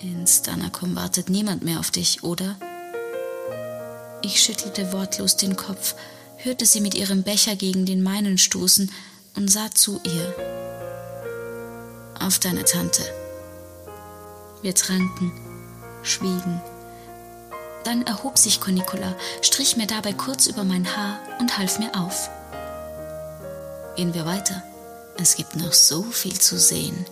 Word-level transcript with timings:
In 0.00 0.28
Stanakum 0.28 0.94
wartet 0.94 1.28
niemand 1.28 1.64
mehr 1.64 1.80
auf 1.80 1.90
dich, 1.90 2.22
oder? 2.22 2.56
Ich 4.22 4.40
schüttelte 4.40 4.92
wortlos 4.92 5.36
den 5.36 5.56
Kopf, 5.56 5.96
hörte 6.36 6.66
sie 6.66 6.80
mit 6.80 6.94
ihrem 6.94 7.24
Becher 7.24 7.56
gegen 7.56 7.84
den 7.84 8.04
meinen 8.04 8.38
stoßen 8.38 8.92
und 9.34 9.50
sah 9.50 9.72
zu 9.72 10.00
ihr. 10.04 10.34
Auf 12.20 12.38
deine 12.38 12.64
Tante. 12.64 13.02
Wir 14.62 14.74
tranken, 14.76 15.32
schwiegen. 16.04 16.62
Dann 17.82 18.06
erhob 18.06 18.38
sich 18.38 18.60
Cornicola, 18.60 19.16
strich 19.42 19.76
mir 19.76 19.88
dabei 19.88 20.12
kurz 20.12 20.46
über 20.46 20.62
mein 20.62 20.96
Haar 20.96 21.18
und 21.40 21.58
half 21.58 21.80
mir 21.80 21.92
auf. 21.96 22.30
Gehen 23.96 24.14
wir 24.14 24.26
weiter. 24.26 24.62
Es 25.16 25.34
gibt 25.34 25.56
noch 25.56 25.72
so 25.72 26.04
viel 26.04 26.38
zu 26.38 26.56
sehen. 26.56 27.04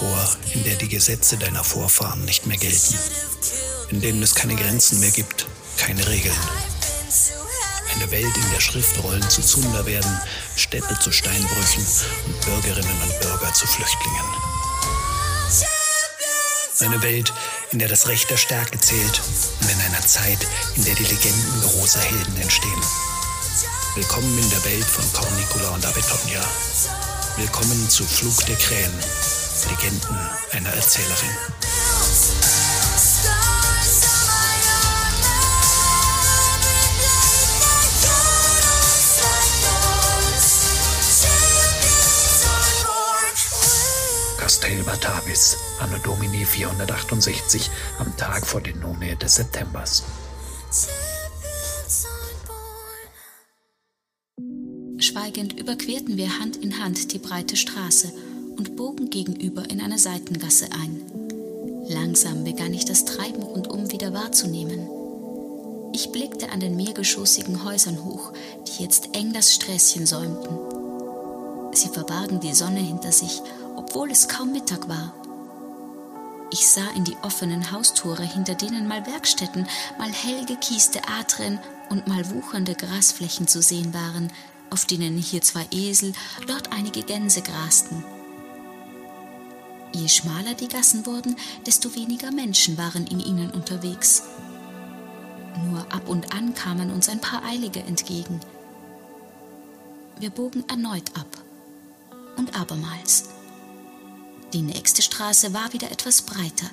Vor, 0.00 0.36
in 0.54 0.64
der 0.64 0.76
die 0.76 0.88
Gesetze 0.88 1.36
deiner 1.36 1.62
Vorfahren 1.62 2.24
nicht 2.24 2.46
mehr 2.46 2.56
gelten, 2.56 2.98
in 3.90 4.00
denen 4.00 4.22
es 4.22 4.34
keine 4.34 4.56
Grenzen 4.56 4.98
mehr 4.98 5.10
gibt, 5.10 5.46
keine 5.76 6.06
Regeln. 6.08 6.38
Eine 7.94 8.10
Welt, 8.10 8.34
in 8.34 8.50
der 8.50 8.60
Schriftrollen 8.60 9.28
zu 9.28 9.42
Zunder 9.42 9.84
werden, 9.84 10.20
Städte 10.56 10.98
zu 11.00 11.12
Steinbrüchen 11.12 11.84
und 12.24 12.40
Bürgerinnen 12.40 13.02
und 13.02 13.20
Bürger 13.20 13.52
zu 13.52 13.66
Flüchtlingen. 13.66 14.24
Eine 16.80 17.02
Welt, 17.02 17.34
in 17.72 17.78
der 17.78 17.88
das 17.88 18.08
Recht 18.08 18.30
der 18.30 18.38
Stärke 18.38 18.80
zählt 18.80 19.20
und 19.60 19.70
in 19.70 19.80
einer 19.80 20.00
Zeit, 20.00 20.38
in 20.76 20.84
der 20.86 20.94
die 20.94 21.04
Legenden 21.04 21.60
großer 21.60 22.00
Helden 22.00 22.40
entstehen. 22.40 22.82
Willkommen 23.96 24.38
in 24.38 24.48
der 24.48 24.64
Welt 24.64 24.86
von 24.86 25.04
Cornicula 25.12 25.68
und 25.74 25.84
Avetonia. 25.84 26.42
Willkommen 27.36 27.90
zu 27.90 28.04
Flug 28.04 28.46
der 28.46 28.56
Krähen, 28.56 28.94
Legenden 29.68 30.16
einer 30.52 30.70
Erzählerin. 30.70 31.28
Castel 44.38 44.82
Batavis, 44.84 45.56
Anno 45.80 45.98
Domini 45.98 46.44
468, 46.44 47.70
am 47.98 48.16
Tag 48.16 48.46
vor 48.46 48.60
den 48.60 48.80
None 48.80 49.16
des 49.16 49.34
Septembers. 49.34 50.04
Schweigend 54.98 55.58
überquerten 55.58 56.16
wir 56.16 56.38
Hand 56.38 56.56
in 56.56 56.78
Hand 56.78 57.12
die 57.12 57.18
breite 57.18 57.56
Straße 57.56 58.12
und 58.60 58.76
bogen 58.76 59.08
gegenüber 59.08 59.70
in 59.70 59.80
eine 59.80 59.98
Seitengasse 59.98 60.66
ein. 60.70 61.00
Langsam 61.88 62.44
begann 62.44 62.74
ich 62.74 62.84
das 62.84 63.06
Treiben 63.06 63.42
rundum 63.42 63.90
wieder 63.90 64.12
wahrzunehmen. 64.12 64.86
Ich 65.94 66.12
blickte 66.12 66.50
an 66.50 66.60
den 66.60 66.76
mehrgeschossigen 66.76 67.64
Häusern 67.64 68.04
hoch, 68.04 68.34
die 68.66 68.82
jetzt 68.82 69.16
eng 69.16 69.32
das 69.32 69.54
Sträßchen 69.54 70.04
säumten. 70.04 70.58
Sie 71.72 71.88
verbargen 71.88 72.40
die 72.40 72.52
Sonne 72.52 72.80
hinter 72.80 73.12
sich, 73.12 73.40
obwohl 73.76 74.10
es 74.10 74.28
kaum 74.28 74.52
Mittag 74.52 74.90
war. 74.90 75.14
Ich 76.52 76.68
sah 76.68 76.90
in 76.94 77.04
die 77.04 77.16
offenen 77.22 77.72
Haustore, 77.72 78.24
hinter 78.24 78.56
denen 78.56 78.86
mal 78.86 79.06
Werkstätten, 79.06 79.66
mal 79.98 80.12
hell 80.12 80.44
gekieste 80.44 81.00
Atrien 81.08 81.58
und 81.88 82.08
mal 82.08 82.28
wuchernde 82.30 82.74
Grasflächen 82.74 83.48
zu 83.48 83.62
sehen 83.62 83.94
waren, 83.94 84.30
auf 84.68 84.84
denen 84.84 85.16
hier 85.16 85.40
zwei 85.40 85.66
Esel, 85.70 86.12
dort 86.46 86.70
einige 86.72 87.02
Gänse 87.02 87.40
grasten. 87.40 88.04
Je 89.92 90.08
schmaler 90.08 90.54
die 90.54 90.68
Gassen 90.68 91.04
wurden, 91.06 91.36
desto 91.66 91.94
weniger 91.94 92.30
Menschen 92.30 92.78
waren 92.78 93.06
in 93.06 93.20
ihnen 93.20 93.50
unterwegs. 93.50 94.22
Nur 95.68 95.80
ab 95.92 96.08
und 96.08 96.32
an 96.32 96.54
kamen 96.54 96.90
uns 96.90 97.08
ein 97.08 97.20
paar 97.20 97.44
Eilige 97.44 97.80
entgegen. 97.80 98.40
Wir 100.18 100.30
bogen 100.30 100.64
erneut 100.68 101.16
ab. 101.18 101.26
Und 102.36 102.58
abermals. 102.58 103.24
Die 104.52 104.62
nächste 104.62 105.02
Straße 105.02 105.52
war 105.52 105.72
wieder 105.72 105.90
etwas 105.90 106.22
breiter, 106.22 106.70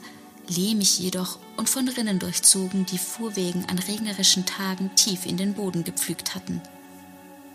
lehmig 0.47 0.99
jedoch 0.99 1.39
und 1.57 1.69
von 1.69 1.87
Rinnen 1.87 2.19
durchzogen, 2.19 2.85
die 2.85 2.97
Fuhrwegen 2.97 3.65
an 3.65 3.79
regnerischen 3.79 4.45
Tagen 4.45 4.91
tief 4.95 5.25
in 5.25 5.37
den 5.37 5.53
Boden 5.53 5.83
gepflügt 5.83 6.35
hatten. 6.35 6.61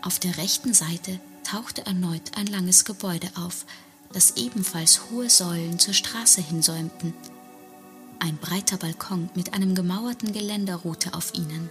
Auf 0.01 0.19
der 0.19 0.37
rechten 0.37 0.73
Seite 0.73 1.19
tauchte 1.43 1.85
erneut 1.85 2.37
ein 2.37 2.47
langes 2.47 2.85
Gebäude 2.85 3.29
auf, 3.35 3.65
das 4.13 4.37
ebenfalls 4.37 5.09
hohe 5.09 5.29
Säulen 5.29 5.79
zur 5.79 5.93
Straße 5.93 6.41
hinsäumten. 6.41 7.13
Ein 8.19 8.37
breiter 8.37 8.77
Balkon 8.77 9.29
mit 9.35 9.53
einem 9.53 9.75
gemauerten 9.75 10.31
Geländer 10.31 10.75
ruhte 10.77 11.13
auf 11.13 11.33
ihnen. 11.33 11.69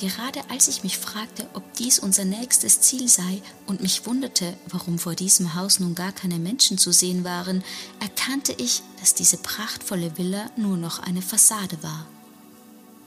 Gerade 0.00 0.40
als 0.50 0.66
ich 0.66 0.82
mich 0.82 0.98
fragte, 0.98 1.46
ob 1.54 1.62
dies 1.74 2.00
unser 2.00 2.24
nächstes 2.24 2.80
Ziel 2.80 3.08
sei 3.08 3.40
und 3.66 3.80
mich 3.80 4.04
wunderte, 4.06 4.54
warum 4.68 4.98
vor 4.98 5.14
diesem 5.14 5.54
Haus 5.54 5.78
nun 5.78 5.94
gar 5.94 6.10
keine 6.10 6.40
Menschen 6.40 6.76
zu 6.76 6.92
sehen 6.92 7.22
waren, 7.22 7.62
erkannte 8.00 8.52
ich, 8.58 8.82
dass 9.00 9.14
diese 9.14 9.38
prachtvolle 9.38 10.18
Villa 10.18 10.50
nur 10.56 10.76
noch 10.76 10.98
eine 10.98 11.22
Fassade 11.22 11.80
war. 11.82 12.06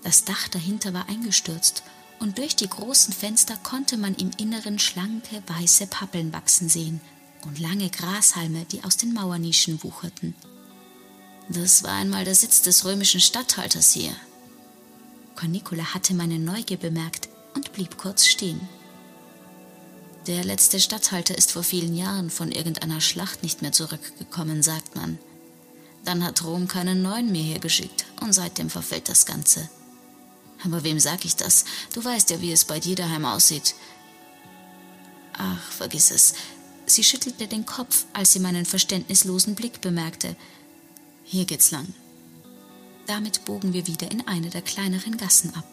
Das 0.03 0.23
Dach 0.23 0.47
dahinter 0.47 0.93
war 0.93 1.09
eingestürzt 1.09 1.83
und 2.19 2.37
durch 2.37 2.55
die 2.55 2.69
großen 2.69 3.13
Fenster 3.13 3.57
konnte 3.57 3.97
man 3.97 4.15
im 4.15 4.31
Inneren 4.37 4.79
schlanke, 4.79 5.43
weiße 5.47 5.87
Pappeln 5.87 6.31
wachsen 6.31 6.69
sehen 6.69 7.01
und 7.45 7.59
lange 7.59 7.89
Grashalme, 7.89 8.65
die 8.71 8.83
aus 8.83 8.97
den 8.97 9.13
Mauernischen 9.13 9.81
wucherten. 9.83 10.35
Das 11.49 11.83
war 11.83 11.93
einmal 11.93 12.25
der 12.25 12.35
Sitz 12.35 12.61
des 12.61 12.83
römischen 12.83 13.21
Statthalters 13.21 13.93
hier. 13.93 14.13
Cornicola 15.35 15.93
hatte 15.93 16.13
meine 16.13 16.39
Neugier 16.39 16.77
bemerkt 16.77 17.29
und 17.55 17.71
blieb 17.73 17.97
kurz 17.97 18.25
stehen. 18.25 18.59
Der 20.25 20.43
letzte 20.43 20.81
Statthalter 20.81 21.37
ist 21.37 21.53
vor 21.53 21.63
vielen 21.63 21.95
Jahren 21.95 22.29
von 22.29 22.51
irgendeiner 22.51 22.99
Schlacht 22.99 23.43
nicht 23.43 23.61
mehr 23.61 23.71
zurückgekommen, 23.71 24.61
sagt 24.61 24.95
man. 24.95 25.17
Dann 26.03 26.23
hat 26.23 26.43
Rom 26.43 26.67
keinen 26.67 27.01
neuen 27.01 27.31
mehr 27.31 27.43
hergeschickt 27.43 28.05
und 28.19 28.33
seitdem 28.33 28.69
verfällt 28.69 29.07
das 29.07 29.25
Ganze. 29.25 29.69
Aber 30.65 30.83
wem 30.83 30.99
sag 30.99 31.23
ich 31.23 31.35
das? 31.35 31.65
Du 31.93 32.03
weißt 32.03 32.29
ja, 32.31 32.41
wie 32.41 32.51
es 32.51 32.65
bei 32.65 32.79
dir 32.79 32.95
daheim 32.95 33.25
aussieht. 33.25 33.75
Ach, 35.37 35.71
vergiss 35.71 36.11
es. 36.11 36.33
Sie 36.87 37.03
schüttelte 37.03 37.47
den 37.47 37.65
Kopf, 37.65 38.05
als 38.13 38.31
sie 38.31 38.39
meinen 38.39 38.65
verständnislosen 38.65 39.55
Blick 39.55 39.81
bemerkte. 39.81 40.35
Hier 41.25 41.45
geht's 41.45 41.71
lang. 41.71 41.93
Damit 43.05 43.45
bogen 43.45 43.73
wir 43.73 43.87
wieder 43.87 44.09
in 44.09 44.25
eine 44.25 44.49
der 44.49 44.61
kleineren 44.61 45.17
Gassen 45.17 45.53
ab. 45.53 45.67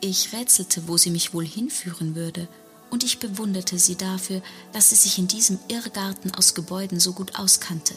Ich 0.00 0.32
rätselte, 0.32 0.88
wo 0.88 0.96
sie 0.96 1.10
mich 1.10 1.34
wohl 1.34 1.46
hinführen 1.46 2.14
würde, 2.14 2.48
und 2.88 3.04
ich 3.04 3.18
bewunderte 3.18 3.78
sie 3.78 3.94
dafür, 3.94 4.42
dass 4.72 4.88
sie 4.88 4.96
sich 4.96 5.18
in 5.18 5.28
diesem 5.28 5.58
Irrgarten 5.68 6.34
aus 6.34 6.54
Gebäuden 6.54 6.98
so 6.98 7.12
gut 7.12 7.38
auskannte. 7.38 7.94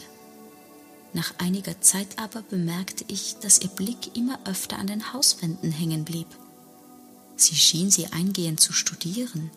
Nach 1.14 1.32
einiger 1.38 1.80
Zeit 1.80 2.18
aber 2.18 2.42
bemerkte 2.42 3.04
ich, 3.08 3.36
dass 3.36 3.60
ihr 3.60 3.68
Blick 3.68 4.16
immer 4.16 4.38
öfter 4.44 4.78
an 4.78 4.86
den 4.86 5.12
Hauswänden 5.12 5.72
hängen 5.72 6.04
blieb. 6.04 6.28
Sie 7.36 7.56
schien 7.56 7.90
sie 7.90 8.06
eingehend 8.08 8.60
zu 8.60 8.72
studieren. 8.72 9.50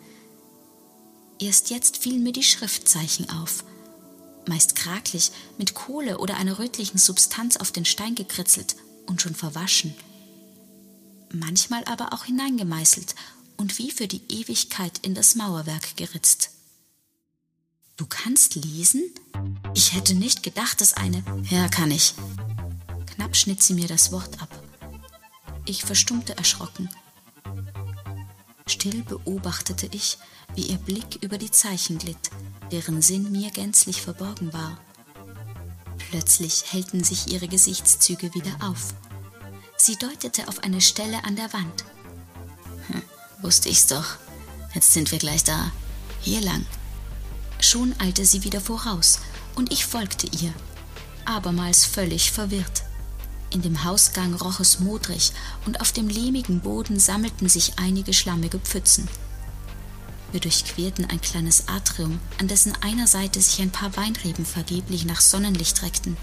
Erst 1.40 1.70
jetzt 1.70 1.98
fielen 1.98 2.24
mir 2.24 2.34
die 2.34 2.44
Schriftzeichen 2.44 3.30
auf, 3.30 3.64
meist 4.48 4.76
krakelig, 4.76 5.32
mit 5.58 5.74
Kohle 5.74 6.18
oder 6.18 6.38
einer 6.38 6.58
rötlichen 6.58 6.98
Substanz 6.98 7.58
auf 7.58 7.72
den 7.72 7.86
Stein 7.86 8.16
gekritzelt 8.16 8.76
und 9.06 9.22
schon 9.22 9.36
verwaschen. 9.36 9.94
Manchmal 11.32 11.84
aber 11.86 12.14
auch 12.14 12.26
hineingemeißelt 12.26 13.14
und 13.58 13.78
wie 13.78 13.92
für 13.92 14.08
die 14.08 14.22
Ewigkeit 14.30 15.00
in 15.02 15.14
das 15.14 15.36
Mauerwerk 15.36 15.96
geritzt. 15.98 16.52
Du 17.98 18.06
kannst 18.06 18.56
lesen? 18.56 19.04
Ich 19.74 19.94
hätte 19.94 20.14
nicht 20.14 20.44
gedacht, 20.44 20.82
dass 20.82 20.94
eine. 20.94 21.24
Ja, 21.50 21.68
kann 21.68 21.92
ich. 21.92 22.14
Knapp 23.08 23.36
schnitt 23.36 23.62
sie 23.62 23.74
mir 23.74 23.88
das 23.88 24.12
Wort 24.12 24.42
ab. 24.42 24.50
Ich 25.66 25.84
verstummte 25.84 26.38
erschrocken. 26.38 26.90
Still 28.68 29.02
beobachtete 29.04 29.88
ich, 29.92 30.18
wie 30.56 30.68
ihr 30.68 30.78
Blick 30.78 31.20
über 31.22 31.38
die 31.38 31.52
Zeichen 31.52 31.98
glitt, 31.98 32.30
deren 32.72 33.02
Sinn 33.02 33.32
mir 33.32 33.50
gänzlich 33.52 34.02
verborgen 34.02 34.54
war. 34.54 34.78
Plötzlich 36.10 36.72
hellten 36.72 37.04
sich 37.04 37.32
ihre 37.32 37.48
Gesichtszüge 37.48 38.34
wieder 38.34 38.56
auf. 38.62 38.94
Sie 39.78 39.96
deutete 39.96 40.48
auf 40.48 40.64
eine 40.64 40.82
Stelle 40.82 41.24
an 41.24 41.36
der 41.36 41.52
Wand. 41.54 41.86
Hm, 42.88 43.02
wusste 43.42 43.70
ich's 43.70 43.88
doch. 43.88 44.18
Jetzt 44.74 44.94
sind 44.94 45.12
wir 45.12 45.20
gleich 45.20 45.44
da. 45.44 45.72
Hier 46.22 46.42
lang. 46.42 46.66
Schon 47.60 47.96
eilte 48.00 48.26
sie 48.26 48.44
wieder 48.44 48.62
voraus, 48.62 49.20
und 49.56 49.72
ich 49.72 49.86
folgte 49.86 50.28
ihr, 50.28 50.54
abermals 51.26 51.86
völlig 51.86 52.32
verwirrt. 52.32 52.84
In 53.50 53.62
dem 53.62 53.84
Hausgang 53.84 54.34
roch 54.34 54.60
es 54.60 54.80
modrig 54.80 55.32
und 55.66 55.80
auf 55.80 55.92
dem 55.92 56.10
lehmigen 56.10 56.60
Boden 56.60 57.00
sammelten 57.00 57.48
sich 57.48 57.74
einige 57.78 58.14
schlammige 58.14 58.60
Pfützen. 58.60 59.08
Wir 60.32 60.42
durchquerten 60.42 61.06
ein 61.06 61.22
kleines 61.22 61.70
Atrium, 61.70 62.20
an 62.40 62.50
dessen 62.50 62.74
einer 62.82 63.08
Seite 63.08 63.42
sich 63.42 63.62
ein 63.62 63.72
paar 63.72 63.96
Weinreben 63.96 64.46
vergeblich 64.46 65.06
nach 65.06 65.22
Sonnenlicht 65.22 65.82
reckten. 65.84 66.18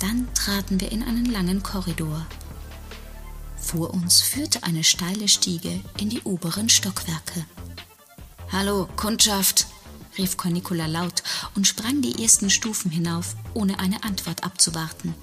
Dann 0.00 0.28
traten 0.34 0.80
wir 0.80 0.92
in 0.92 1.02
einen 1.02 1.24
langen 1.24 1.62
Korridor. 1.62 2.26
Vor 3.56 3.94
uns 3.94 4.20
führte 4.20 4.62
eine 4.62 4.84
steile 4.84 5.26
Stiege 5.26 5.80
in 5.98 6.10
die 6.10 6.20
oberen 6.22 6.68
Stockwerke. 6.68 7.46
Hallo, 8.52 8.86
Kundschaft, 8.96 9.66
rief 10.18 10.36
Cornicola 10.36 10.86
laut 10.86 11.22
und 11.54 11.66
sprang 11.66 12.02
die 12.02 12.22
ersten 12.22 12.50
Stufen 12.50 12.90
hinauf, 12.90 13.34
ohne 13.54 13.78
eine 13.80 14.04
Antwort 14.04 14.44
abzuwarten. 14.44 15.14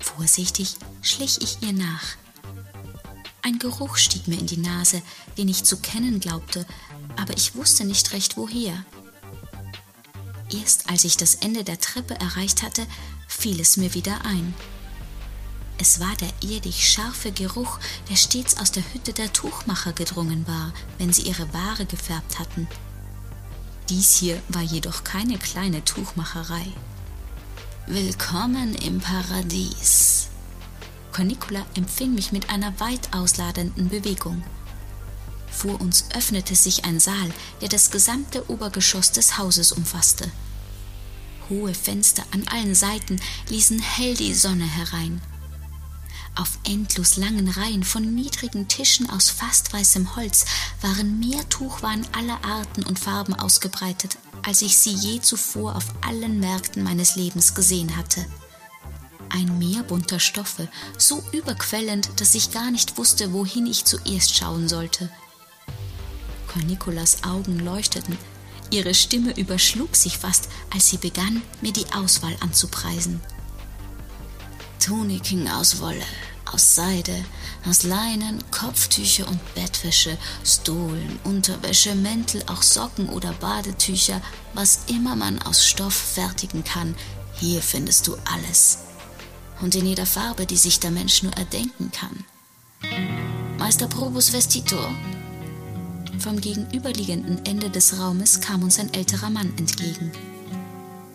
Vorsichtig 0.00 0.76
schlich 1.02 1.40
ich 1.42 1.62
ihr 1.62 1.72
nach. 1.72 2.16
Ein 3.42 3.58
Geruch 3.58 3.96
stieg 3.96 4.28
mir 4.28 4.38
in 4.38 4.46
die 4.46 4.58
Nase, 4.58 5.02
den 5.36 5.48
ich 5.48 5.64
zu 5.64 5.78
kennen 5.78 6.20
glaubte, 6.20 6.66
aber 7.16 7.36
ich 7.36 7.54
wusste 7.54 7.84
nicht 7.84 8.12
recht 8.12 8.36
woher. 8.36 8.84
Erst 10.52 10.88
als 10.88 11.04
ich 11.04 11.16
das 11.16 11.36
Ende 11.36 11.64
der 11.64 11.80
Treppe 11.80 12.14
erreicht 12.14 12.62
hatte, 12.62 12.86
fiel 13.26 13.60
es 13.60 13.76
mir 13.76 13.94
wieder 13.94 14.24
ein. 14.24 14.54
Es 15.80 16.00
war 16.00 16.14
der 16.16 16.32
erdig 16.42 16.90
scharfe 16.90 17.30
Geruch, 17.30 17.78
der 18.10 18.16
stets 18.16 18.58
aus 18.58 18.72
der 18.72 18.82
Hütte 18.92 19.12
der 19.12 19.32
Tuchmacher 19.32 19.92
gedrungen 19.92 20.46
war, 20.48 20.72
wenn 20.98 21.12
sie 21.12 21.22
ihre 21.22 21.52
Ware 21.54 21.86
gefärbt 21.86 22.38
hatten. 22.38 22.66
Dies 23.88 24.16
hier 24.16 24.42
war 24.48 24.62
jedoch 24.62 25.04
keine 25.04 25.38
kleine 25.38 25.84
Tuchmacherei. 25.84 26.66
Willkommen 27.90 28.74
im 28.74 29.00
Paradies. 29.00 30.28
Cornicula 31.10 31.64
empfing 31.74 32.14
mich 32.14 32.32
mit 32.32 32.50
einer 32.50 32.78
weit 32.80 33.14
ausladenden 33.14 33.88
Bewegung. 33.88 34.42
Vor 35.50 35.80
uns 35.80 36.04
öffnete 36.14 36.54
sich 36.54 36.84
ein 36.84 37.00
Saal, 37.00 37.32
der 37.62 37.70
das 37.70 37.90
gesamte 37.90 38.50
Obergeschoss 38.50 39.12
des 39.12 39.38
Hauses 39.38 39.72
umfasste. 39.72 40.30
Hohe 41.48 41.72
Fenster 41.72 42.24
an 42.32 42.46
allen 42.48 42.74
Seiten 42.74 43.18
ließen 43.48 43.78
hell 43.78 44.14
die 44.14 44.34
Sonne 44.34 44.66
herein. 44.66 45.22
Auf 46.38 46.56
endlos 46.64 47.16
langen 47.16 47.48
Reihen 47.48 47.82
von 47.82 48.14
niedrigen 48.14 48.68
Tischen 48.68 49.10
aus 49.10 49.28
fast 49.28 49.72
weißem 49.72 50.14
Holz 50.14 50.44
waren 50.80 51.18
mehr 51.18 51.48
Tuchwaren 51.48 52.06
aller 52.12 52.44
Arten 52.44 52.84
und 52.84 52.96
Farben 52.96 53.34
ausgebreitet, 53.34 54.18
als 54.46 54.62
ich 54.62 54.78
sie 54.78 54.94
je 54.94 55.20
zuvor 55.20 55.74
auf 55.74 55.86
allen 56.00 56.38
Märkten 56.38 56.84
meines 56.84 57.16
Lebens 57.16 57.56
gesehen 57.56 57.96
hatte. 57.96 58.24
Ein 59.30 59.58
Meer 59.58 59.82
bunter 59.82 60.20
Stoffe, 60.20 60.68
so 60.96 61.24
überquellend, 61.32 62.08
dass 62.20 62.36
ich 62.36 62.52
gar 62.52 62.70
nicht 62.70 62.98
wusste, 62.98 63.32
wohin 63.32 63.66
ich 63.66 63.84
zuerst 63.84 64.36
schauen 64.36 64.68
sollte. 64.68 65.10
Cornicolas 66.46 67.24
Augen 67.24 67.58
leuchteten, 67.58 68.16
ihre 68.70 68.94
Stimme 68.94 69.36
überschlug 69.36 69.96
sich 69.96 70.18
fast, 70.18 70.48
als 70.72 70.88
sie 70.88 70.98
begann, 70.98 71.42
mir 71.62 71.72
die 71.72 71.92
Auswahl 71.92 72.36
anzupreisen. 72.38 73.20
Tuniken 74.78 75.48
aus 75.48 75.80
Wolle, 75.80 76.06
aus 76.52 76.74
Seide, 76.74 77.24
aus 77.68 77.82
Leinen, 77.82 78.42
Kopftücher 78.50 79.28
und 79.28 79.40
Bettwäsche, 79.54 80.16
Stohlen, 80.44 81.18
Unterwäsche, 81.24 81.94
Mäntel, 81.94 82.42
auch 82.46 82.62
Socken 82.62 83.08
oder 83.08 83.32
Badetücher, 83.32 84.20
was 84.54 84.80
immer 84.86 85.16
man 85.16 85.40
aus 85.42 85.66
Stoff 85.66 85.94
fertigen 85.94 86.64
kann, 86.64 86.94
hier 87.38 87.62
findest 87.62 88.06
du 88.06 88.16
alles. 88.32 88.78
Und 89.60 89.74
in 89.74 89.86
jeder 89.86 90.06
Farbe, 90.06 90.46
die 90.46 90.56
sich 90.56 90.80
der 90.80 90.90
Mensch 90.90 91.22
nur 91.22 91.32
erdenken 91.32 91.90
kann. 91.90 92.24
Meister 93.58 93.88
Probus 93.88 94.32
Vestitor? 94.32 94.90
Vom 96.18 96.40
gegenüberliegenden 96.40 97.44
Ende 97.44 97.70
des 97.70 97.98
Raumes 97.98 98.40
kam 98.40 98.62
uns 98.62 98.78
ein 98.78 98.92
älterer 98.92 99.30
Mann 99.30 99.52
entgegen. 99.56 100.12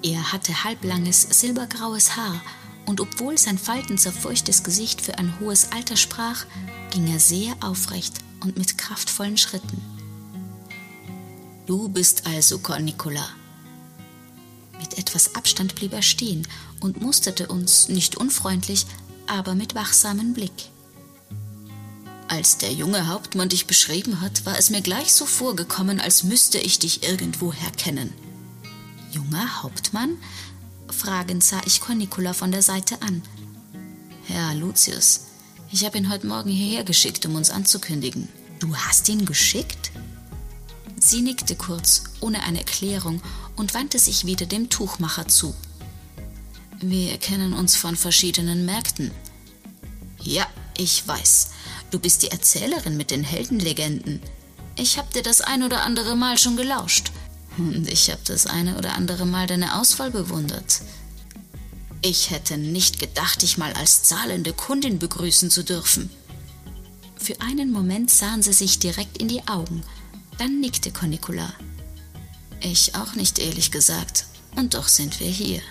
Er 0.02 0.32
hatte 0.32 0.64
halblanges, 0.64 1.22
silbergraues 1.22 2.16
Haar 2.16 2.42
und 2.86 3.02
obwohl 3.02 3.38
sein 3.38 3.58
faltenzerfurchtes 3.58 4.64
Gesicht 4.64 5.02
für 5.02 5.18
ein 5.18 5.40
hohes 5.40 5.72
Alter 5.72 5.98
sprach, 5.98 6.46
ging 6.92 7.08
er 7.08 7.20
sehr 7.20 7.56
aufrecht 7.62 8.14
und 8.42 8.58
mit 8.58 8.78
kraftvollen 8.78 9.38
Schritten. 9.38 9.82
Du 11.66 11.88
bist 11.88 12.28
also 12.28 12.60
Cornicola. 12.60 13.26
Mit 14.80 14.98
etwas 14.98 15.36
Abstand 15.36 15.76
blieb 15.76 15.94
er 15.94 16.02
stehen 16.02 16.46
und 16.82 17.02
musterte 17.02 17.48
uns 17.48 17.88
nicht 17.88 18.18
unfreundlich, 18.18 18.86
aber 19.28 19.56
mit 19.56 19.76
wachsamem 19.76 20.34
Blick. 20.34 20.52
Als 22.28 22.58
der 22.58 22.74
junge 22.74 23.08
Hauptmann 23.08 23.50
dich 23.50 23.68
beschrieben 23.68 24.20
hat, 24.20 24.46
war 24.46 24.58
es 24.58 24.70
mir 24.70 24.82
gleich 24.82 25.14
so 25.14 25.26
vorgekommen, 25.26 26.00
als 26.00 26.24
müsste 26.24 26.58
ich 26.58 26.80
dich 26.80 27.04
irgendwoher 27.04 27.72
kennen. 27.78 28.14
Junger 29.12 29.62
Hauptmann? 29.62 30.18
Fragend 31.04 31.44
sah 31.44 31.60
ich 31.66 31.82
Cornicula 31.82 32.32
von 32.32 32.54
der 32.54 32.62
Seite 32.62 33.02
an. 33.02 33.22
Herr 34.26 34.56
Lucius, 34.56 35.26
ich 35.70 35.84
habe 35.84 35.98
ihn 35.98 36.10
heute 36.10 36.28
Morgen 36.28 36.50
hierher 36.50 36.86
geschickt, 36.86 37.26
um 37.26 37.36
uns 37.36 37.50
anzukündigen. 37.50 38.30
Du 38.60 38.74
hast 38.74 39.10
ihn 39.10 39.26
geschickt? 39.26 39.92
Sie 40.98 41.20
nickte 41.20 41.58
kurz, 41.58 42.06
ohne 42.22 42.42
eine 42.44 42.60
Erklärung, 42.60 43.22
und 43.58 43.74
wandte 43.74 44.00
sich 44.00 44.26
wieder 44.26 44.46
dem 44.46 44.70
Tuchmacher 44.70 45.28
zu. 45.28 45.54
Wir 46.80 47.18
kennen 47.18 47.52
uns 47.52 47.76
von 47.76 47.98
verschiedenen 47.98 48.64
Märkten. 48.64 49.12
Ja, 50.22 50.48
ich 50.78 51.06
weiß. 51.06 51.50
Du 51.92 52.00
bist 52.00 52.24
die 52.24 52.32
Erzählerin 52.32 52.96
mit 52.96 53.12
den 53.12 53.26
Heldenlegenden. 53.26 54.22
Ich 54.78 54.98
hab 54.98 55.12
dir 55.12 55.22
das 55.22 55.42
ein 55.42 55.64
oder 55.64 55.84
andere 55.84 56.16
Mal 56.16 56.38
schon 56.38 56.56
gelauscht. 56.56 57.12
Und 57.58 57.88
ich 57.88 58.10
habe 58.10 58.22
das 58.26 58.48
eine 58.48 58.78
oder 58.78 58.96
andere 58.96 59.26
Mal 59.26 59.48
deine 59.48 59.80
Auswahl 59.80 60.12
bewundert. 60.12 60.82
Ich 62.02 62.32
hätte 62.32 62.58
nicht 62.58 63.00
gedacht, 63.00 63.42
dich 63.42 63.58
mal 63.58 63.74
als 63.74 64.04
zahlende 64.04 64.54
Kundin 64.54 65.00
begrüßen 65.00 65.50
zu 65.50 65.64
dürfen. 65.64 66.10
Für 67.16 67.40
einen 67.40 67.72
Moment 67.72 68.10
sahen 68.10 68.42
sie 68.42 68.54
sich 68.54 68.80
direkt 68.80 69.18
in 69.18 69.30
die 69.30 69.48
Augen. 69.48 69.84
Dann 70.38 70.60
nickte 70.60 70.92
Cornicula. 70.92 71.54
Ich 72.60 72.96
auch 72.96 73.16
nicht, 73.16 73.40
ehrlich 73.40 73.72
gesagt. 73.72 74.26
Und 74.56 74.74
doch 74.74 74.88
sind 74.88 75.20
wir 75.20 75.30
hier. 75.30 75.62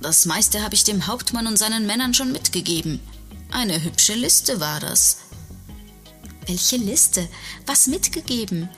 Das 0.00 0.24
meiste 0.24 0.62
habe 0.62 0.74
ich 0.74 0.84
dem 0.84 1.06
Hauptmann 1.06 1.46
und 1.46 1.58
seinen 1.58 1.86
Männern 1.86 2.14
schon 2.14 2.32
mitgegeben. 2.32 3.00
Eine 3.50 3.82
hübsche 3.82 4.14
Liste 4.14 4.60
war 4.60 4.80
das. 4.80 5.18
Welche 6.46 6.76
Liste? 6.76 7.28
Was 7.66 7.86
mitgegeben? 7.86 8.68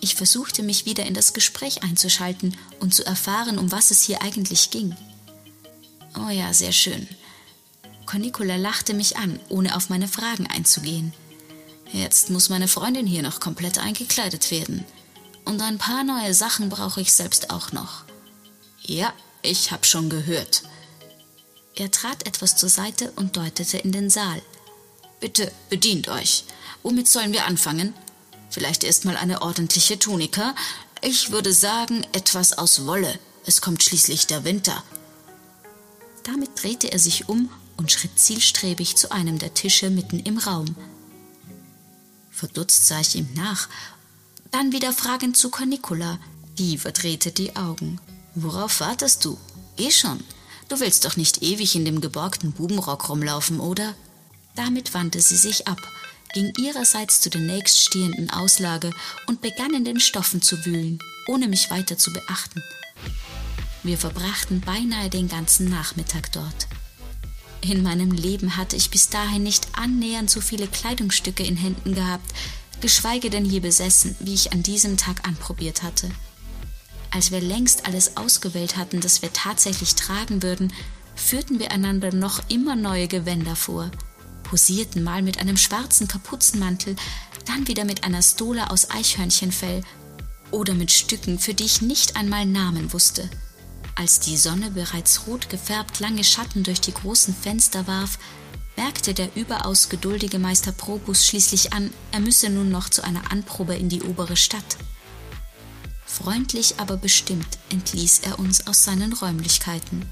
Ich 0.00 0.14
versuchte 0.14 0.62
mich 0.62 0.86
wieder 0.86 1.04
in 1.04 1.14
das 1.14 1.32
Gespräch 1.32 1.82
einzuschalten 1.82 2.56
und 2.80 2.94
zu 2.94 3.04
erfahren, 3.04 3.58
um 3.58 3.70
was 3.70 3.90
es 3.90 4.02
hier 4.02 4.22
eigentlich 4.22 4.70
ging. 4.70 4.96
Oh 6.18 6.30
ja, 6.30 6.52
sehr 6.54 6.72
schön. 6.72 7.06
Cornicola 8.06 8.56
lachte 8.56 8.94
mich 8.94 9.18
an, 9.18 9.38
ohne 9.48 9.76
auf 9.76 9.88
meine 9.90 10.08
Fragen 10.08 10.46
einzugehen. 10.46 11.12
Jetzt 11.92 12.30
muss 12.30 12.48
meine 12.48 12.68
Freundin 12.68 13.06
hier 13.06 13.22
noch 13.22 13.40
komplett 13.40 13.78
eingekleidet 13.78 14.50
werden. 14.50 14.84
Und 15.44 15.60
ein 15.62 15.78
paar 15.78 16.04
neue 16.04 16.34
Sachen 16.34 16.68
brauche 16.68 17.00
ich 17.00 17.12
selbst 17.12 17.50
auch 17.50 17.72
noch. 17.72 18.04
Ja, 18.82 19.12
ich 19.42 19.70
hab 19.70 19.86
schon 19.86 20.08
gehört. 20.08 20.62
Er 21.74 21.90
trat 21.90 22.26
etwas 22.26 22.56
zur 22.56 22.68
Seite 22.68 23.12
und 23.16 23.36
deutete 23.36 23.78
in 23.78 23.92
den 23.92 24.10
Saal. 24.10 24.42
Bitte 25.20 25.52
bedient 25.68 26.08
euch. 26.08 26.44
Womit 26.82 27.08
sollen 27.08 27.32
wir 27.32 27.46
anfangen? 27.46 27.94
Vielleicht 28.50 28.82
erstmal 28.82 29.16
eine 29.16 29.42
ordentliche 29.42 29.98
Tunika. 29.98 30.54
Ich 31.02 31.30
würde 31.30 31.52
sagen, 31.52 32.04
etwas 32.12 32.52
aus 32.58 32.84
Wolle. 32.84 33.18
Es 33.46 33.60
kommt 33.60 33.82
schließlich 33.82 34.26
der 34.26 34.44
Winter. 34.44 34.82
Damit 36.24 36.62
drehte 36.62 36.92
er 36.92 36.98
sich 36.98 37.28
um 37.28 37.48
und 37.76 37.90
schritt 37.90 38.18
zielstrebig 38.18 38.96
zu 38.96 39.10
einem 39.10 39.38
der 39.38 39.54
Tische 39.54 39.88
mitten 39.88 40.18
im 40.18 40.36
Raum. 40.36 40.74
Verdutzt 42.30 42.86
sah 42.86 43.00
ich 43.00 43.14
ihm 43.14 43.28
nach, 43.34 43.68
dann 44.50 44.72
wieder 44.72 44.92
fragend 44.92 45.36
zu 45.36 45.50
Cornicola. 45.50 46.18
Die 46.58 46.76
verdrehte 46.76 47.30
die 47.30 47.56
Augen. 47.56 48.00
Worauf 48.34 48.80
wartest 48.80 49.24
du? 49.24 49.38
Eh 49.78 49.90
schon. 49.90 50.22
Du 50.68 50.80
willst 50.80 51.04
doch 51.04 51.16
nicht 51.16 51.42
ewig 51.42 51.74
in 51.74 51.84
dem 51.84 52.00
geborgten 52.00 52.52
Bubenrock 52.52 53.08
rumlaufen, 53.08 53.60
oder? 53.60 53.94
Damit 54.56 54.92
wandte 54.92 55.20
sie 55.20 55.36
sich 55.36 55.68
ab 55.68 55.80
ging 56.32 56.52
ihrerseits 56.58 57.20
zu 57.20 57.30
der 57.30 57.40
nächststehenden 57.40 58.30
Auslage 58.30 58.90
und 59.26 59.40
begann 59.40 59.74
in 59.74 59.84
den 59.84 60.00
Stoffen 60.00 60.42
zu 60.42 60.64
wühlen, 60.64 60.98
ohne 61.26 61.48
mich 61.48 61.70
weiter 61.70 61.98
zu 61.98 62.12
beachten. 62.12 62.62
Wir 63.82 63.98
verbrachten 63.98 64.60
beinahe 64.60 65.08
den 65.08 65.28
ganzen 65.28 65.70
Nachmittag 65.70 66.32
dort. 66.32 66.68
In 67.62 67.82
meinem 67.82 68.10
Leben 68.10 68.56
hatte 68.56 68.76
ich 68.76 68.90
bis 68.90 69.08
dahin 69.08 69.42
nicht 69.42 69.68
annähernd 69.72 70.30
so 70.30 70.40
viele 70.40 70.66
Kleidungsstücke 70.66 71.42
in 71.42 71.56
Händen 71.56 71.94
gehabt, 71.94 72.32
geschweige 72.80 73.30
denn 73.30 73.44
je 73.44 73.60
besessen, 73.60 74.16
wie 74.20 74.34
ich 74.34 74.52
an 74.52 74.62
diesem 74.62 74.96
Tag 74.96 75.26
anprobiert 75.26 75.82
hatte. 75.82 76.10
Als 77.10 77.32
wir 77.32 77.40
längst 77.40 77.86
alles 77.86 78.16
ausgewählt 78.16 78.76
hatten, 78.76 79.00
das 79.00 79.20
wir 79.20 79.32
tatsächlich 79.32 79.94
tragen 79.94 80.42
würden, 80.42 80.72
führten 81.14 81.58
wir 81.58 81.72
einander 81.72 82.14
noch 82.14 82.40
immer 82.48 82.76
neue 82.76 83.08
Gewänder 83.08 83.56
vor, 83.56 83.90
posierten 84.50 85.04
mal 85.04 85.22
mit 85.22 85.38
einem 85.38 85.56
schwarzen 85.56 86.08
Kapuzenmantel, 86.08 86.96
dann 87.46 87.68
wieder 87.68 87.84
mit 87.84 88.02
einer 88.02 88.20
Stola 88.20 88.66
aus 88.66 88.90
Eichhörnchenfell 88.90 89.82
oder 90.50 90.74
mit 90.74 90.90
Stücken, 90.90 91.38
für 91.38 91.54
die 91.54 91.64
ich 91.64 91.82
nicht 91.82 92.16
einmal 92.16 92.46
Namen 92.46 92.92
wusste. 92.92 93.30
Als 93.94 94.18
die 94.18 94.36
Sonne 94.36 94.72
bereits 94.72 95.28
rot 95.28 95.48
gefärbt 95.50 96.00
lange 96.00 96.24
Schatten 96.24 96.64
durch 96.64 96.80
die 96.80 96.92
großen 96.92 97.32
Fenster 97.32 97.86
warf, 97.86 98.18
merkte 98.76 99.14
der 99.14 99.30
überaus 99.36 99.88
geduldige 99.88 100.40
Meister 100.40 100.72
Probus 100.72 101.26
schließlich 101.26 101.72
an, 101.72 101.92
er 102.10 102.18
müsse 102.18 102.50
nun 102.50 102.70
noch 102.70 102.88
zu 102.88 103.04
einer 103.04 103.30
Anprobe 103.30 103.76
in 103.76 103.88
die 103.88 104.02
obere 104.02 104.36
Stadt. 104.36 104.76
Freundlich, 106.04 106.74
aber 106.78 106.96
bestimmt 106.96 107.58
entließ 107.68 108.22
er 108.24 108.40
uns 108.40 108.66
aus 108.66 108.82
seinen 108.82 109.12
Räumlichkeiten. 109.12 110.10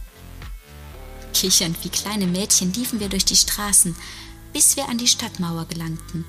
Kichernd 1.33 1.77
wie 1.85 1.89
kleine 1.89 2.27
Mädchen 2.27 2.73
liefen 2.73 3.01
wir 3.01 3.09
durch 3.09 3.25
die 3.25 3.37
Straßen, 3.37 3.95
bis 4.53 4.77
wir 4.77 4.89
an 4.89 4.99
die 4.99 5.07
Stadtmauer 5.07 5.67
gelangten. 5.67 6.25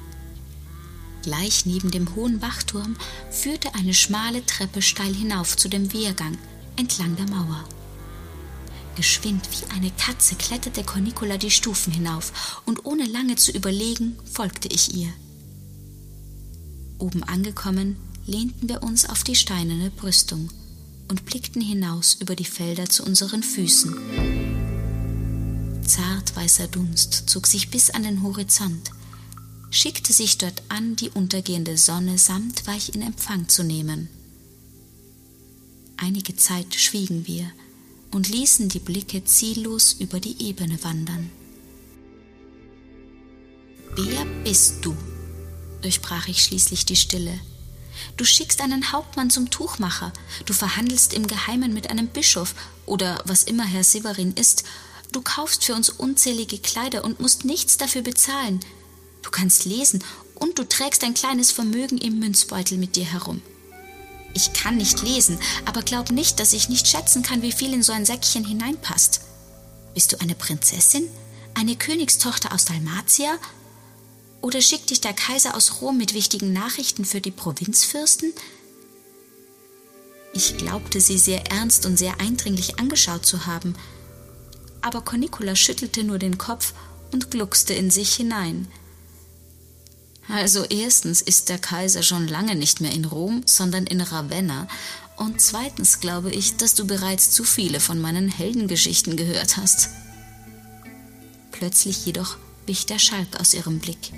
Gleich 1.24 1.65
neben 1.65 1.91
dem 1.91 2.15
hohen 2.15 2.41
Wachturm 2.41 2.96
führte 3.29 3.75
eine 3.75 3.94
schmale 3.94 4.46
Treppe 4.46 4.82
steil 4.82 5.13
hinauf 5.13 5.58
zu 5.58 5.68
dem 5.68 5.91
Wehrgang 5.94 6.38
entlang 6.77 7.15
der 7.18 7.27
Mauer. 7.27 7.63
Geschwind 8.96 9.48
wie 9.51 9.72
eine 9.74 9.91
Katze 9.91 10.36
kletterte 10.36 10.84
Cornicola 10.84 11.38
die 11.38 11.51
Stufen 11.51 11.94
hinauf, 11.94 12.62
und 12.65 12.86
ohne 12.86 13.06
lange 13.06 13.36
zu 13.36 13.51
überlegen, 13.51 14.18
folgte 14.25 14.68
ich 14.68 14.96
ihr. 14.96 15.10
Oben 16.98 17.24
angekommen, 17.24 17.96
lehnten 18.25 18.68
wir 18.68 18.84
uns 18.84 19.08
auf 19.08 19.24
die 19.24 19.36
steinerne 19.36 19.89
Brüstung 19.89 20.50
und 21.08 21.25
blickten 21.25 21.62
hinaus 21.62 22.15
über 22.20 22.36
die 22.36 22.46
Felder 22.46 22.89
zu 22.89 23.03
unseren 23.03 23.41
Füßen. 23.41 24.69
Zart 25.89 26.36
weißer 26.36 26.67
Dunst 26.67 27.24
zog 27.27 27.48
sich 27.48 27.72
bis 27.72 27.89
an 27.89 28.03
den 28.03 28.22
Horizont, 28.22 28.91
schickte 29.72 30.13
sich 30.13 30.38
dort 30.38 30.62
an, 30.69 30.96
die 30.96 31.10
untergehende 31.10 31.79
Sonne 31.79 32.19
samt 32.19 32.67
weich 32.67 32.93
in 32.93 33.01
Empfang 33.01 33.50
zu 33.50 33.63
nehmen. 33.63 34.08
Einige 35.98 36.36
Zeit 36.36 36.75
schwiegen 36.75 37.25
wir 37.25 37.51
und 38.12 38.29
ließen 38.29 38.69
die 38.69 38.79
Blicke 38.79 39.24
ziellos 39.24 39.93
über 39.93 40.19
die 40.19 40.39
Ebene 40.43 40.81
wandern. 40.84 41.31
Wer 43.96 44.25
bist 44.43 44.86
du? 44.86 44.96
durchbrach 45.81 46.27
ich 46.27 46.43
schließlich 46.43 46.86
die 46.86 46.98
Stille. 46.98 47.39
Du 48.15 48.25
schickst 48.25 48.62
einen 48.62 48.91
Hauptmann 48.91 49.31
zum 49.31 49.50
Tuchmacher, 49.50 50.13
du 50.46 50.53
verhandelst 50.53 51.13
im 51.13 51.25
Geheimen 51.25 51.74
mit 51.74 51.89
einem 51.89 52.08
Bischof 52.08 52.53
oder 52.86 53.24
was 53.25 53.41
immer 53.41 53.65
Herr 53.65 53.84
Severin 53.84 54.34
ist, 54.34 54.65
du 55.12 55.22
kaufst 55.22 55.63
für 55.63 55.75
uns 55.75 55.89
unzählige 55.89 56.58
Kleider 56.58 57.04
und 57.04 57.20
musst 57.20 57.46
nichts 57.46 57.78
dafür 57.78 58.01
bezahlen. 58.01 58.60
Du 59.22 59.32
kannst 59.32 59.66
lesen 59.66 60.04
und 60.36 60.58
du 60.58 60.63
trägst 60.63 61.04
ein 61.04 61.13
kleines 61.13 61.51
Vermögen 61.51 61.98
im 61.98 62.20
Münzbeutel 62.20 62.78
mit 62.78 62.96
dir 62.96 63.06
herum. 63.06 63.42
Ich 64.34 64.54
kann 64.54 64.78
nicht 64.78 65.01
lesen, 65.01 65.39
aber 65.66 65.82
glaub 65.82 66.12
nicht, 66.12 66.39
dass 66.39 66.54
ich 66.54 66.70
nicht 66.70 66.88
schätzen 66.88 67.24
kann, 67.24 67.42
wie 67.42 67.51
viel 67.51 67.74
in 67.74 67.84
so 67.84 67.92
ein 67.92 68.06
Säckchen 68.06 68.46
hineinpasst. 68.46 69.22
Bist 69.94 70.13
du 70.13 70.22
eine 70.22 70.36
Prinzessin? 70.36 71.10
Eine 71.56 71.75
Königstochter 71.75 72.54
aus 72.54 72.66
Dalmatia? 72.66 73.38
Oder 74.42 74.62
schickt 74.62 74.92
dich 74.92 75.01
der 75.01 75.13
Kaiser 75.13 75.56
aus 75.56 75.82
Rom 75.82 75.98
mit 75.98 76.13
wichtigen 76.13 76.54
Nachrichten 76.54 77.04
für 77.06 77.20
die 77.20 77.32
Provinzfürsten? 77.32 78.32
Ich 80.34 80.58
glaubte, 80.58 81.01
sie 81.01 81.18
sehr 81.18 81.51
ernst 81.51 81.86
und 81.86 81.98
sehr 81.98 82.22
eindringlich 82.22 82.80
angeschaut 82.80 83.25
zu 83.25 83.46
haben, 83.46 83.75
aber 84.81 85.01
Cornicola 85.01 85.55
schüttelte 85.55 86.03
nur 86.03 86.19
den 86.19 86.38
Kopf 86.38 86.74
und 87.12 87.31
gluckste 87.31 87.74
in 87.74 87.91
sich 87.91 88.13
hinein. 88.15 88.67
Also 90.27 90.63
erstens 90.63 91.21
ist 91.21 91.50
der 91.50 91.57
Kaiser 91.57 92.03
schon 92.03 92.27
lange 92.27 92.55
nicht 92.55 92.81
mehr 92.81 92.91
in 92.91 93.05
Rom, 93.05 93.41
sondern 93.45 93.88
in 93.88 94.01
Ravenna, 94.01 94.67
und 95.17 95.41
zweitens 95.41 96.00
glaube 96.00 96.31
ich, 96.31 96.55
dass 96.55 96.75
du 96.75 96.88
bereits 96.88 97.31
zu 97.31 97.43
viele 97.43 97.81
von 97.81 98.00
meinen 98.00 98.29
Heldengeschichten 98.29 99.17
gehört 99.17 99.57
hast. 99.57 99.89
Plötzlich 101.51 102.05
jedoch 102.05 102.38
wich 102.67 102.86
der 102.86 103.00
Schalk 103.00 103.38
aus 103.38 103.53
ihrem 103.53 103.79
Blick. 103.79 104.13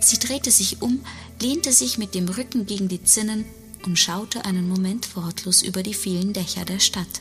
Sie 0.00 0.18
drehte 0.18 0.52
sich 0.52 0.80
um, 0.80 1.04
lehnte 1.40 1.72
sich 1.72 1.98
mit 1.98 2.14
dem 2.14 2.28
Rücken 2.28 2.66
gegen 2.66 2.86
die 2.86 3.02
Zinnen 3.02 3.44
und 3.84 3.98
schaute 3.98 4.44
einen 4.44 4.68
Moment 4.68 5.16
wortlos 5.16 5.62
über 5.62 5.82
die 5.82 5.94
vielen 5.94 6.32
Dächer 6.32 6.64
der 6.64 6.78
Stadt. 6.78 7.20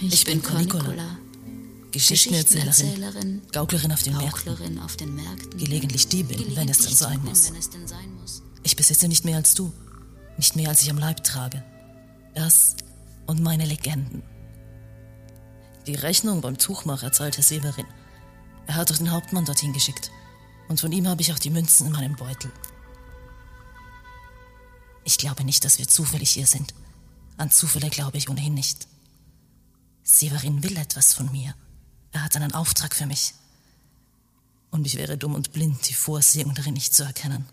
Ich, 0.00 0.12
ich 0.12 0.24
bin 0.24 0.42
Cornicola. 0.42 1.18
Geschichtenerzählerin, 1.90 2.70
Geschichtenerzählerin 2.70 3.42
Gauklerin, 3.52 3.92
auf 3.92 4.02
den, 4.02 4.18
Gauklerin 4.18 4.78
auf 4.78 4.96
den 4.96 5.14
Märkten, 5.14 5.58
gelegentlich 5.58 6.06
Diebin, 6.08 6.36
gelegentlich 6.36 6.56
wenn 6.56 6.68
es 6.68 6.78
denn 6.78 6.94
sein 6.94 7.24
muss. 7.24 7.50
muss. 7.50 8.42
Ich 8.62 8.76
besitze 8.76 9.08
nicht 9.08 9.24
mehr 9.24 9.36
als 9.36 9.54
du, 9.54 9.72
nicht 10.36 10.54
mehr 10.54 10.68
als 10.68 10.82
ich 10.82 10.90
am 10.90 10.98
Leib 10.98 11.24
trage. 11.24 11.64
Das 12.34 12.76
und 13.26 13.42
meine 13.42 13.64
Legenden. 13.64 14.22
Die 15.86 15.94
Rechnung 15.94 16.42
beim 16.42 16.58
Tuchmacher 16.58 17.10
zahlte 17.10 17.42
Severin. 17.42 17.86
Er 18.66 18.74
hat 18.74 18.90
doch 18.90 18.98
den 18.98 19.10
Hauptmann 19.10 19.46
dorthin 19.46 19.72
geschickt. 19.72 20.10
Und 20.68 20.78
von 20.78 20.92
ihm 20.92 21.08
habe 21.08 21.22
ich 21.22 21.32
auch 21.32 21.38
die 21.38 21.50
Münzen 21.50 21.86
in 21.86 21.92
meinem 21.92 22.14
Beutel. 22.14 22.52
Ich 25.04 25.16
glaube 25.16 25.44
nicht, 25.44 25.64
dass 25.64 25.78
wir 25.78 25.88
zufällig 25.88 26.30
hier 26.30 26.46
sind. 26.46 26.74
An 27.38 27.50
Zufälle 27.50 27.88
glaube 27.88 28.18
ich 28.18 28.28
ohnehin 28.28 28.52
nicht. 28.52 28.86
Severin 30.10 30.62
will 30.62 30.76
etwas 30.78 31.12
von 31.12 31.30
mir. 31.30 31.54
Er 32.12 32.24
hat 32.24 32.34
einen 32.34 32.54
Auftrag 32.54 32.94
für 32.94 33.04
mich. 33.04 33.34
Und 34.70 34.86
ich 34.86 34.96
wäre 34.96 35.18
dumm 35.18 35.34
und 35.34 35.52
blind, 35.52 35.86
die 35.86 35.94
Vorsehung 35.94 36.54
darin 36.54 36.72
nicht 36.72 36.94
zu 36.94 37.04
erkennen. 37.04 37.44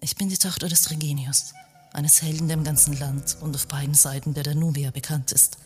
Ich 0.00 0.16
bin 0.16 0.28
die 0.28 0.36
Tochter 0.36 0.68
des 0.68 0.90
Regenius, 0.90 1.54
eines 1.92 2.20
Helden 2.20 2.50
im 2.50 2.64
ganzen 2.64 2.98
Land 2.98 3.36
und 3.40 3.54
auf 3.54 3.68
beiden 3.68 3.94
Seiten 3.94 4.34
der 4.34 4.42
Danubia 4.42 4.90
bekannt 4.90 5.30
ist. 5.30 5.56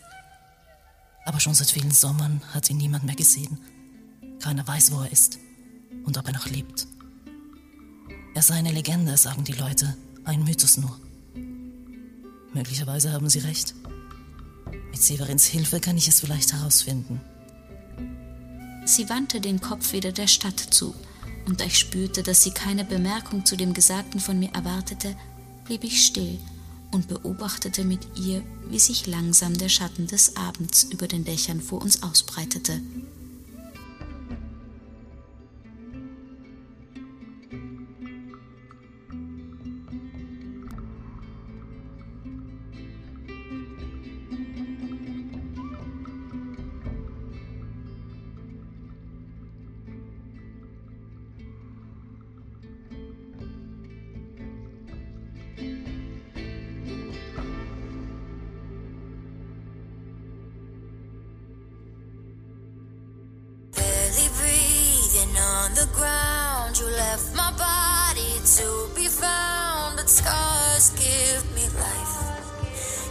Aber 1.25 1.39
schon 1.39 1.55
seit 1.55 1.71
vielen 1.71 1.91
Sommern 1.91 2.41
hat 2.53 2.69
ihn 2.69 2.77
niemand 2.77 3.05
mehr 3.05 3.15
gesehen. 3.15 3.57
Keiner 4.39 4.65
weiß, 4.67 4.91
wo 4.91 5.01
er 5.01 5.11
ist 5.11 5.39
und 6.05 6.15
ob 6.17 6.27
er 6.27 6.33
noch 6.33 6.45
lebt. 6.45 6.87
Er 8.35 8.43
sei 8.43 8.53
eine 8.53 8.71
Legende, 8.71 9.17
sagen 9.17 9.43
die 9.43 9.53
Leute, 9.53 9.97
ein 10.25 10.43
Mythos 10.43 10.77
nur. 10.77 10.97
Möglicherweise 12.53 13.11
haben 13.11 13.29
sie 13.29 13.39
recht. 13.39 13.75
Mit 14.71 15.01
Severins 15.01 15.45
Hilfe 15.45 15.79
kann 15.79 15.97
ich 15.97 16.07
es 16.07 16.19
vielleicht 16.19 16.53
herausfinden. 16.53 17.21
Sie 18.85 19.09
wandte 19.09 19.39
den 19.39 19.61
Kopf 19.61 19.93
wieder 19.93 20.11
der 20.11 20.27
Stadt 20.27 20.59
zu, 20.59 20.95
und 21.45 21.61
da 21.61 21.65
ich 21.65 21.77
spürte, 21.77 22.23
dass 22.23 22.43
sie 22.43 22.51
keine 22.51 22.85
Bemerkung 22.85 23.45
zu 23.45 23.55
dem 23.55 23.73
Gesagten 23.73 24.19
von 24.19 24.39
mir 24.39 24.49
erwartete, 24.53 25.15
blieb 25.65 25.83
ich 25.83 26.05
still 26.05 26.39
und 26.91 27.07
beobachtete 27.07 27.83
mit 27.83 28.17
ihr, 28.17 28.43
wie 28.67 28.79
sich 28.79 29.07
langsam 29.07 29.57
der 29.57 29.69
Schatten 29.69 30.07
des 30.07 30.35
Abends 30.35 30.83
über 30.83 31.07
den 31.07 31.23
Dächern 31.23 31.61
vor 31.61 31.81
uns 31.81 32.03
ausbreitete. 32.03 32.81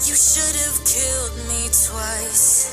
You 0.09 0.15
should 0.15 0.57
have 0.65 0.81
killed 0.89 1.37
me 1.53 1.69
twice. 1.69 2.73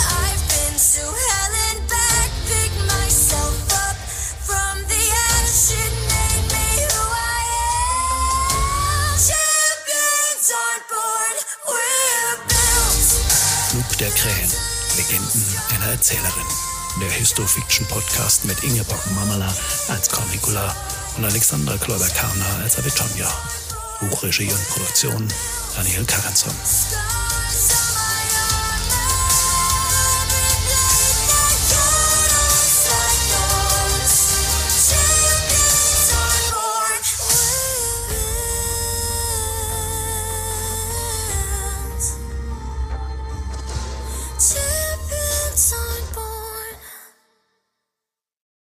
I've 0.00 0.42
been 0.48 0.76
to 0.80 1.04
hell 1.04 1.52
and 1.68 1.80
back, 1.92 2.30
pick 2.48 2.72
myself 2.88 3.52
up 3.84 3.96
from 4.40 4.80
the 4.88 5.02
ashes, 5.36 5.92
made 6.08 6.46
me 6.48 6.68
who 6.88 7.04
I 7.04 7.44
am. 7.68 9.12
Champions 9.20 10.48
aren't 10.56 10.86
born, 10.88 11.36
we're 11.68 12.40
built. 12.48 13.10
Flug 13.68 13.98
der 13.98 14.10
Krähen, 14.16 14.50
Legenden 14.96 15.44
einer 15.76 15.92
Erzählerin. 15.92 16.48
der 16.98 17.10
Histofiction-Podcast 17.10 18.46
mit 18.46 18.62
Ingeborg 18.64 19.04
Mamala 19.14 19.54
als 19.88 20.08
Cornicula 20.08 20.74
und 21.18 21.26
Alexandra 21.26 21.76
Kloiber-Karner 21.76 22.62
als 22.62 22.78
Avitonja. 22.78 23.28
Buchregie 24.00 24.50
und 24.50 24.68
Produktion 24.70 25.28
Daniel 25.74 26.04
Karanzon. 26.04 27.11